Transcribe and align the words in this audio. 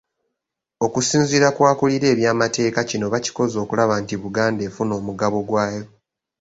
Okusinziira 0.85 1.47
ku 1.55 1.61
akulira 1.71 2.07
ebyamateeka 2.13 2.79
kino 2.89 3.05
bakikoze 3.13 3.55
okulaba 3.63 3.93
nti 4.03 4.15
Buganda 4.21 4.61
efuna 4.69 4.93
omugabo 4.99 5.37
gw'ayo. 5.47 5.83